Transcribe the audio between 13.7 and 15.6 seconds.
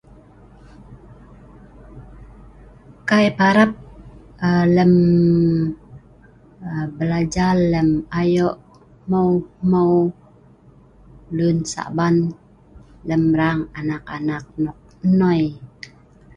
anak-anak nok nnoi